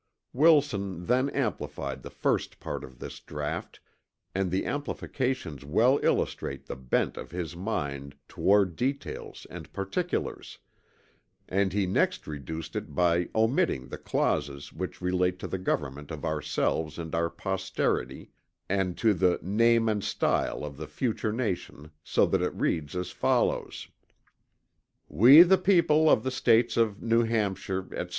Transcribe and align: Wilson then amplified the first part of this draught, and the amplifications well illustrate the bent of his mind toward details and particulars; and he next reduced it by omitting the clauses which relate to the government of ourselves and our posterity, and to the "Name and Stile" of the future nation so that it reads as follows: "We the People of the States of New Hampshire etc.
Wilson 0.33 1.05
then 1.05 1.29
amplified 1.29 2.01
the 2.01 2.09
first 2.09 2.59
part 2.59 2.83
of 2.83 2.97
this 2.97 3.19
draught, 3.19 3.79
and 4.33 4.49
the 4.49 4.65
amplifications 4.65 5.63
well 5.63 5.99
illustrate 6.01 6.65
the 6.65 6.75
bent 6.75 7.17
of 7.17 7.29
his 7.29 7.55
mind 7.55 8.15
toward 8.27 8.75
details 8.75 9.45
and 9.51 9.71
particulars; 9.71 10.57
and 11.47 11.71
he 11.71 11.85
next 11.85 12.25
reduced 12.25 12.75
it 12.75 12.95
by 12.95 13.29
omitting 13.35 13.89
the 13.89 13.97
clauses 13.99 14.73
which 14.73 15.01
relate 15.03 15.37
to 15.37 15.47
the 15.47 15.59
government 15.59 16.09
of 16.09 16.25
ourselves 16.25 16.97
and 16.97 17.13
our 17.13 17.29
posterity, 17.29 18.31
and 18.67 18.97
to 18.97 19.13
the 19.13 19.37
"Name 19.43 19.87
and 19.87 20.03
Stile" 20.03 20.65
of 20.65 20.77
the 20.77 20.87
future 20.87 21.31
nation 21.31 21.91
so 22.03 22.25
that 22.25 22.41
it 22.41 22.55
reads 22.55 22.95
as 22.95 23.11
follows: 23.11 23.87
"We 25.07 25.43
the 25.43 25.59
People 25.59 26.09
of 26.09 26.23
the 26.23 26.31
States 26.31 26.75
of 26.75 27.03
New 27.03 27.21
Hampshire 27.21 27.85
etc. 27.93 28.09